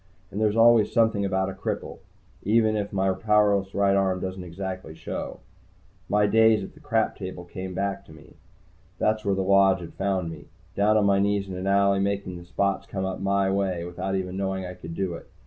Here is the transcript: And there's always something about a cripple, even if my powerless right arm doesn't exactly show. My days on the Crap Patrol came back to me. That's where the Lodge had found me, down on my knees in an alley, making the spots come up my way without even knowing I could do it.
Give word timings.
And 0.31 0.41
there's 0.41 0.55
always 0.55 0.91
something 0.91 1.25
about 1.25 1.51
a 1.51 1.53
cripple, 1.53 1.99
even 2.41 2.75
if 2.75 2.91
my 2.91 3.11
powerless 3.13 3.75
right 3.75 3.95
arm 3.95 4.19
doesn't 4.19 4.43
exactly 4.43 4.95
show. 4.95 5.41
My 6.09 6.25
days 6.25 6.63
on 6.63 6.71
the 6.73 6.79
Crap 6.79 7.15
Patrol 7.15 7.45
came 7.45 7.75
back 7.75 8.03
to 8.05 8.11
me. 8.11 8.33
That's 8.97 9.23
where 9.23 9.35
the 9.35 9.43
Lodge 9.43 9.79
had 9.81 9.93
found 9.93 10.31
me, 10.31 10.47
down 10.73 10.97
on 10.97 11.05
my 11.05 11.19
knees 11.19 11.47
in 11.47 11.55
an 11.55 11.67
alley, 11.67 11.99
making 11.99 12.37
the 12.39 12.45
spots 12.45 12.87
come 12.87 13.05
up 13.05 13.19
my 13.19 13.51
way 13.51 13.85
without 13.85 14.15
even 14.15 14.35
knowing 14.37 14.65
I 14.65 14.73
could 14.73 14.95
do 14.95 15.13
it. 15.13 15.29